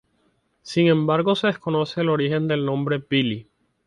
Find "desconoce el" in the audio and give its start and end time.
1.45-2.09